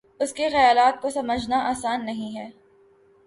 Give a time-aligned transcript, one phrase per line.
[0.19, 2.49] اس کے خیالات کو سمجھنا آسان نہیں ہے